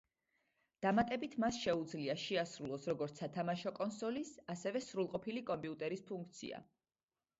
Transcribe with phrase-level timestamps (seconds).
[0.85, 6.65] დამატებით მას შეუძლია შეასრულოს როგორც სათამაშო კონსოლის, ასევე სრულყოფილი კომპიუტერის ფუნქცია.